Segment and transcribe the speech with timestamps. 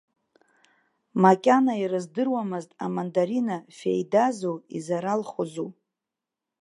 [1.23, 5.67] Макьана ирыздыруамызт, амандарина феидазу изаралхозу.